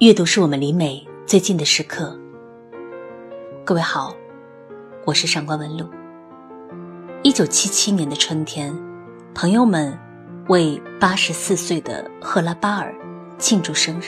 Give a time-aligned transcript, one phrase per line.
[0.00, 2.18] 阅读是我们离美最近的时刻。
[3.66, 4.16] 各位好，
[5.04, 5.84] 我是上官文露。
[7.22, 8.74] 一九七七年的春天，
[9.34, 9.94] 朋友们
[10.48, 12.94] 为八十四岁的赫拉巴尔
[13.36, 14.04] 庆祝生日。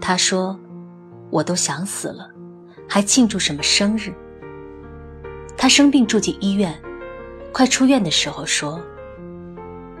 [0.00, 0.56] 他说
[1.28, 2.30] ：“我都想死了，
[2.88, 4.14] 还庆祝什么生日？”
[5.58, 6.72] 他生病住进医院，
[7.52, 8.80] 快出院的时候说：“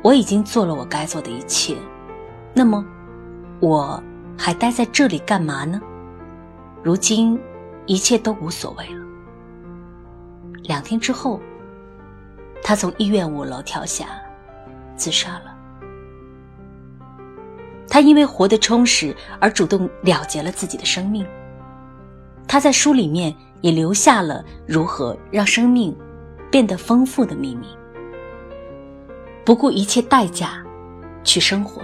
[0.04, 1.76] 我已经做了我该做的一切，
[2.54, 2.86] 那么
[3.58, 4.00] 我。”
[4.36, 5.80] 还待在这里干嘛呢？
[6.82, 7.40] 如今，
[7.86, 9.04] 一切都无所谓了。
[10.62, 11.40] 两天之后，
[12.62, 14.06] 他从医院五楼跳下，
[14.96, 15.54] 自杀了。
[17.88, 21.24] 他因为活得充实而主动了结了自己的生命。
[22.48, 25.96] 他在书里面也留下了如何让生命
[26.50, 27.68] 变得丰富的秘密，
[29.44, 30.62] 不顾一切代价
[31.22, 31.82] 去生活。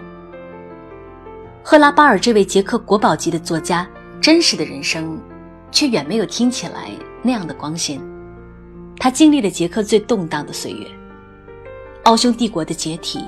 [1.70, 3.88] 赫拉巴尔这位捷克国宝级的作家，
[4.20, 5.16] 真实的人生，
[5.70, 6.90] 却远没有听起来
[7.22, 8.00] 那样的光鲜。
[8.96, 10.84] 他经历了捷克最动荡的岁月：
[12.02, 13.24] 奥匈帝国的解体、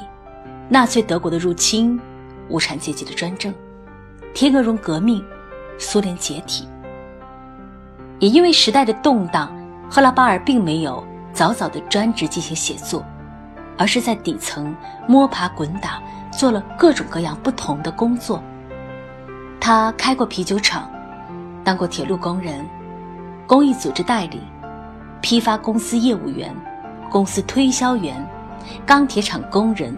[0.68, 1.96] 纳粹德国的入侵、
[2.48, 3.54] 无产阶级的专政、
[4.34, 5.24] 天鹅绒革命、
[5.78, 6.66] 苏联解体。
[8.18, 9.56] 也因为时代的动荡，
[9.88, 13.06] 赫拉巴尔并没有早早的专职进行写作，
[13.78, 16.02] 而是在底层摸爬滚打。
[16.32, 18.42] 做了各种各样不同的工作。
[19.60, 20.90] 他开过啤酒厂，
[21.62, 22.66] 当过铁路工人、
[23.46, 24.40] 公益组织代理、
[25.20, 26.52] 批发公司业务员、
[27.10, 28.28] 公司推销员、
[28.84, 29.96] 钢铁厂工人、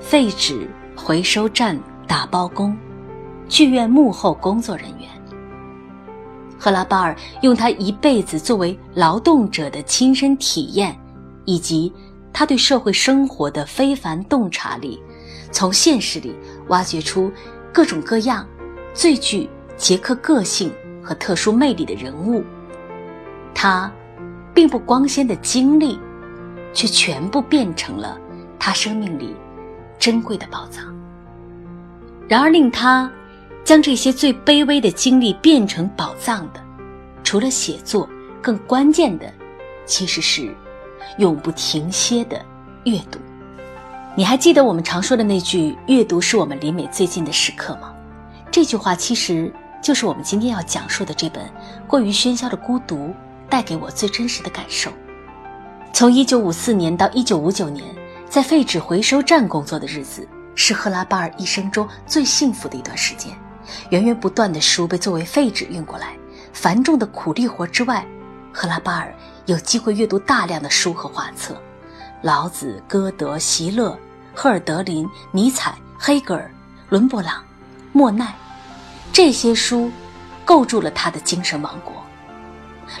[0.00, 2.76] 废纸回收站打包工、
[3.48, 5.08] 剧院幕后工作人员。
[6.56, 10.96] 赫拉巴尔用他一辈子作为劳动者的亲身体验，
[11.44, 11.92] 以及
[12.32, 15.02] 他对社会生活的非凡洞察力。
[15.54, 16.34] 从现实里
[16.66, 17.30] 挖掘出
[17.72, 18.44] 各种各样
[18.92, 22.42] 最具捷克个性和特殊魅力的人物，
[23.54, 23.90] 他
[24.52, 25.96] 并不光鲜的经历，
[26.72, 28.18] 却全部变成了
[28.58, 29.36] 他生命里
[29.96, 30.92] 珍贵的宝藏。
[32.28, 33.08] 然而，令他
[33.62, 36.60] 将这些最卑微的经历变成宝藏的，
[37.22, 38.08] 除了写作，
[38.42, 39.32] 更关键的
[39.86, 40.52] 其实是
[41.18, 42.44] 永不停歇的
[42.86, 43.20] 阅读。
[44.16, 47.92] 你还记得我们常说的那句“阅读是我们离美最近的时刻”吗？
[48.48, 49.52] 这句话其实
[49.82, 51.44] 就是我们今天要讲述的这本
[51.88, 52.96] 《过于喧嚣的孤独》
[53.50, 54.88] 带给我最真实的感受。
[55.92, 57.84] 从1954年到1959年，
[58.30, 63.32] 在废纸回收站工作的日子，是赫拉巴尔一生中最幸福的一段时间。
[63.90, 66.16] 源源不断的书被作为废纸运过来，
[66.52, 68.06] 繁重的苦力活之外，
[68.52, 69.12] 赫拉巴尔
[69.46, 71.60] 有机会阅读大量的书和画册。
[72.24, 73.94] 老子、歌德、席勒、
[74.34, 76.50] 赫尔德林、尼采、黑格尔、
[76.88, 77.44] 伦勃朗、
[77.92, 78.34] 莫奈，
[79.12, 79.92] 这些书
[80.42, 81.92] 构筑了他的精神王国。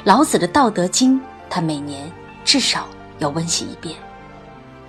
[0.04, 1.18] 老子的《道德经》，
[1.48, 2.12] 他每年
[2.44, 2.86] 至少
[3.18, 3.96] 要温习一遍。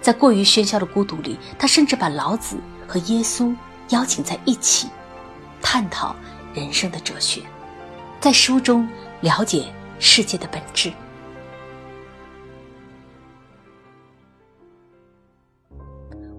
[0.02, 3.56] 在过于喧嚣的孤独里，他甚至把老子和耶稣
[3.92, 4.90] 邀请在一起，
[5.62, 6.14] 探讨
[6.54, 7.42] 人生的哲学，
[8.20, 8.86] 在书中
[9.22, 10.92] 了解世界的本质。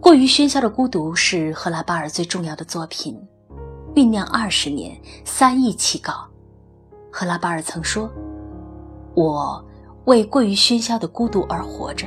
[0.06, 3.20] 过于喧嚣的孤独是赫拉巴尔最重要的作品，
[3.92, 6.28] 酝酿二十年，三亿起稿。
[7.10, 8.08] 赫拉巴尔曾说
[9.14, 9.66] ：“我
[10.04, 12.06] 为过于喧嚣的孤独而活着，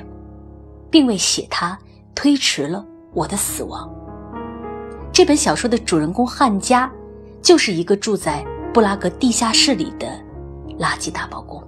[0.90, 1.78] 并为写它
[2.16, 3.94] 推迟了我的死亡。”
[5.12, 6.90] 这本小说的主人公汉加，
[7.42, 10.08] 就是一个住在布拉格地下室里的
[10.80, 11.62] 垃圾打包工。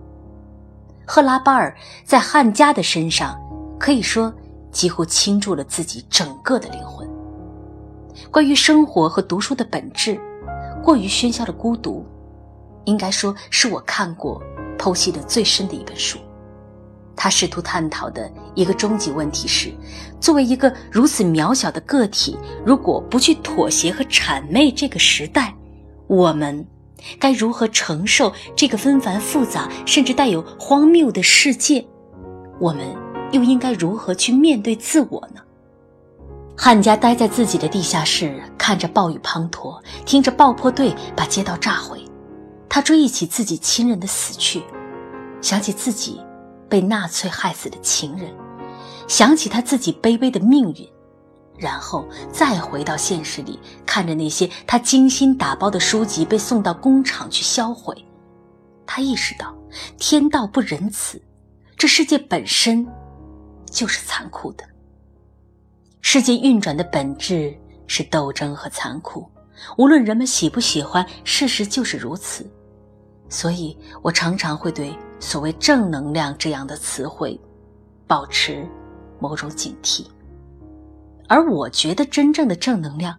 [1.06, 1.76] 赫拉巴尔
[2.06, 3.38] 在汉加的身上，
[3.78, 4.34] 可以说。
[4.72, 7.10] 几乎倾注了自己整个的灵魂。
[8.30, 10.20] 关于生活和读书的本质，
[10.84, 12.06] 过于喧嚣的孤独，
[12.86, 14.42] 应该说是我看过、
[14.78, 16.18] 剖析的最深的一本书。
[17.16, 19.72] 他试图探讨的一个终极问题是：
[20.20, 25.54] 作为一个如此渺小的个体，如果不去妥协和谄媚这个时代，
[26.08, 26.66] 我们
[27.20, 31.86] 该如何承受这个纷繁复杂甚至带有荒谬的世界？
[32.60, 33.01] 我们。
[33.32, 35.42] 又应该如何去面对自我呢？
[36.58, 42.06] 汉家待在自己的地下室，看着暴雨滂沱，听着爆破队把街道炸毁，
[42.70, 44.62] 他追忆起自己亲人的死去，
[45.42, 46.22] 想起自己
[46.70, 48.30] 被纳粹害死的情人，
[49.08, 50.88] 想起他自己卑微的命运，
[51.58, 58.06] 然后再回到现实里，看着那些他精心打包的书籍被送到工厂去销毁，
[58.86, 59.56] 他意识到
[59.98, 61.20] 天道不仁慈，
[61.76, 62.88] 这世界本身。
[63.72, 64.64] 就是残酷的。
[66.02, 67.58] 世界运转的本质
[67.88, 69.28] 是斗争和残酷，
[69.78, 72.46] 无论人们喜不喜欢，事实就是如此。
[73.30, 77.40] 所以我常常会对所谓正能量这样的词汇
[78.06, 78.68] 保持
[79.20, 80.06] 某种警惕。
[81.30, 83.18] 而我觉得真正的正能量，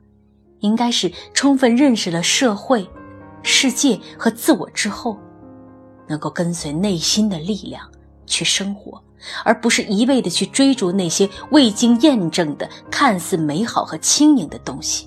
[0.59, 2.87] 应该是充分认识了社会、
[3.43, 5.17] 世界和自我之后，
[6.07, 7.91] 能够跟随内心的力量
[8.33, 9.01] 去生活，
[9.45, 15.07] 而不是一味的去追逐那些未经验证的看似美好和轻盈的东西。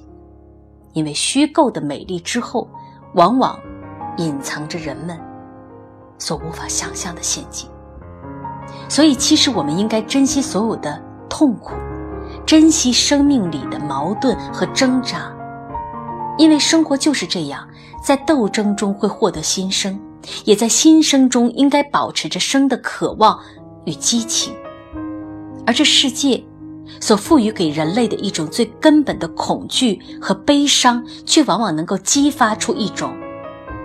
[0.93, 2.69] 因为虚构的美丽之后，
[3.15, 3.59] 往往
[4.17, 5.19] 隐藏着人们
[6.19, 7.67] 所无法想象的陷阱。
[8.87, 11.71] 所以，其实我们应该珍惜所有的痛苦，
[12.45, 15.33] 珍惜生命里的矛盾和挣扎，
[16.37, 17.67] 因为生活就是这样，
[18.03, 19.99] 在斗争中会获得新生，
[20.43, 23.39] 也在新生中应该保持着生的渴望
[23.85, 24.53] 与激情。
[25.65, 26.43] 而这世界。
[27.01, 33.11] 所赋予给人类的一种最根本的恐惧和悲伤，却往往能够激发出一种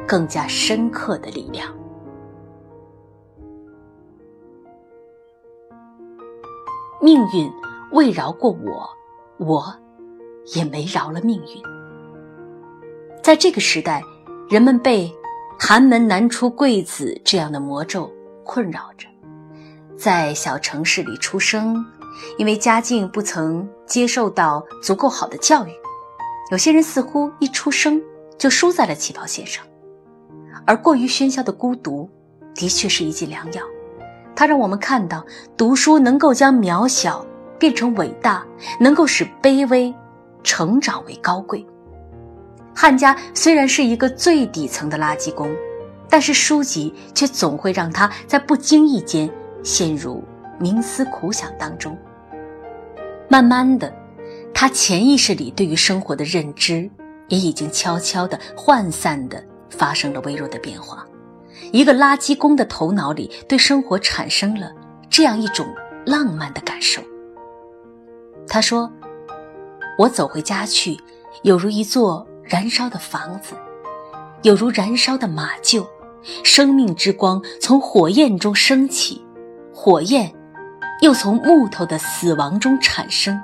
[0.07, 1.67] 更加深刻的力量。
[7.01, 7.51] 命运
[7.93, 8.91] 未饶过我，
[9.39, 9.75] 我
[10.55, 11.63] 也没饶了命运。
[13.23, 14.03] 在这个时代，
[14.51, 15.11] 人们被
[15.63, 18.11] “寒门难出贵子”这样的魔咒
[18.45, 19.07] 困扰着，
[19.95, 21.85] 在小城市里出生。
[22.39, 25.71] 因为家境不曾接受到足够好的教育，
[26.51, 28.01] 有些人似乎一出生
[28.39, 29.65] 就输在了起跑线上，
[30.67, 32.09] 而过于喧嚣的孤独，
[32.55, 33.63] 的确是一剂良药。
[34.35, 35.25] 它让我们看到，
[35.57, 37.25] 读书能够将渺小
[37.59, 38.45] 变成伟大，
[38.81, 39.95] 能够使卑微
[40.43, 41.65] 成长为高贵。
[42.75, 45.55] 汉家虽然是一个最底层的垃圾工，
[46.09, 49.31] 但是书籍却总会让他在不经意间
[49.63, 50.25] 陷入
[50.59, 51.97] 冥思苦想当中。
[53.29, 53.93] 慢慢的，
[54.55, 56.91] 他潜意识里对于生活的认知
[57.29, 61.07] 也已经悄悄的、涣散的发生了微弱的变化。
[61.73, 64.73] 一个垃圾工的头脑里对生活产生了
[65.09, 65.67] 这样一种
[66.07, 67.03] 浪漫的感受。
[68.49, 68.91] 他说
[69.97, 70.99] ：“我走回家去，
[71.43, 73.55] 有如一座燃烧的房子，
[74.43, 75.87] 有如燃烧的马厩，
[76.43, 79.25] 生命之光从火焰中升起，
[79.73, 80.31] 火焰。”
[81.01, 83.41] 又从木头的死亡中产生，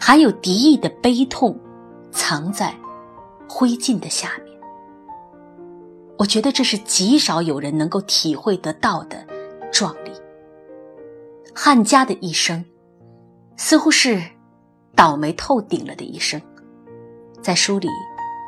[0.00, 1.58] 还有敌意的悲痛，
[2.12, 2.72] 藏在
[3.48, 4.56] 灰烬的下面。
[6.16, 9.26] 我觉得这是极少有人能够体会得到的
[9.72, 10.12] 壮丽。
[11.52, 12.64] 汉家的一生，
[13.56, 14.22] 似乎是
[14.94, 16.40] 倒霉透顶了的一生。
[17.42, 17.88] 在书里，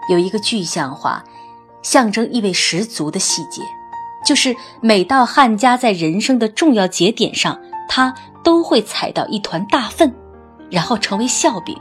[0.09, 1.25] 有一个具象化、
[1.83, 3.63] 象征意味十足的细节，
[4.25, 7.59] 就是每到汉家在人生的重要节点上。
[7.95, 10.11] 他都会踩到一团大粪，
[10.71, 11.77] 然后成为笑柄，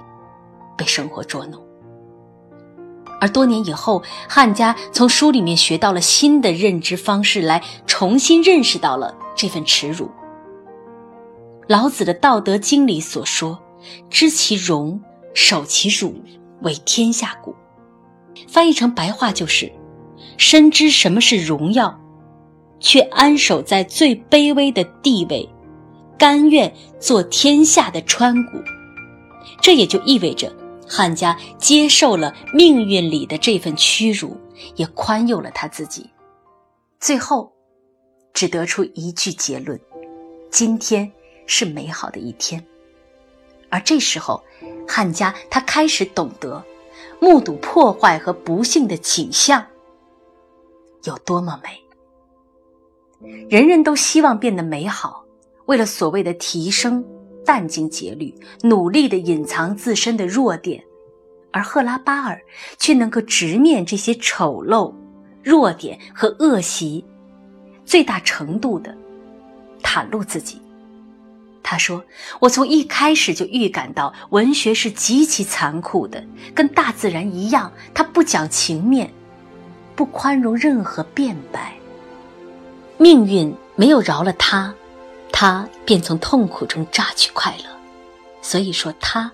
[0.75, 1.65] 被生活捉弄。
[3.21, 10.11] 而多年以后，汉家从书里面学到了新的认知方式，来重新认识到了这份耻辱。
[11.69, 13.57] 老子的《道德经》里所说
[14.11, 14.99] ：“知其荣，
[15.33, 16.13] 守其辱，
[16.61, 17.55] 为天下谷。”
[18.47, 19.71] 翻译成白话就是：
[20.37, 21.99] 深知什么是荣耀，
[22.79, 25.47] 却安守在最卑微的地位。
[26.17, 28.61] 甘愿做天下的川谷，
[29.59, 30.53] 这也就意味着
[30.87, 34.37] 汉家接受了命运里的这份屈辱，
[34.75, 36.07] 也宽宥了他自己。
[36.99, 37.51] 最后，
[38.33, 39.79] 只得出一句结论：
[40.51, 41.11] 今天
[41.47, 42.63] 是美好的一天。
[43.69, 44.43] 而这时候，
[44.87, 46.63] 汉家他开始懂得，
[47.19, 49.65] 目睹破坏和不幸的景象
[51.03, 51.69] 有多么美。
[53.49, 55.23] 人人都希望变得美好。
[55.67, 57.05] 为了所谓的提升，
[57.45, 60.83] 殚精竭虑，努力的隐藏自身的弱点，
[61.51, 62.41] 而赫拉巴尔
[62.77, 64.93] 却能够直面这些丑陋、
[65.43, 67.05] 弱点和恶习，
[67.85, 68.97] 最大程度的
[69.81, 70.61] 袒露自己。
[71.71, 72.03] 他说
[72.41, 76.21] ：“我从一开始就预感到，文学是极其残酷的，
[76.53, 79.09] 跟大自然一样，它不讲情面，
[79.95, 81.73] 不宽容任何辩白。
[82.97, 84.75] 命运没有饶了他。”
[85.31, 87.69] 他便从痛苦中榨取快乐，
[88.41, 89.31] 所以说他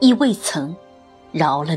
[0.00, 0.74] 亦未曾
[1.30, 1.76] 饶了。